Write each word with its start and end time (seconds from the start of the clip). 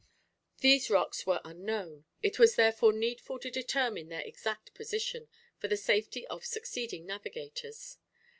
These 0.61 0.89
rocks 0.89 1.27
were 1.27 1.41
unknown; 1.45 2.05
it 2.23 2.39
was 2.39 2.55
therefore 2.55 2.91
needful 2.91 3.37
to 3.37 3.51
determine 3.51 4.09
their 4.09 4.23
exact 4.23 4.73
position, 4.73 5.27
for 5.59 5.67
the 5.67 5.77
safety 5.77 6.25
of 6.25 6.43
succeeding 6.43 7.05
navigators. 7.05 7.99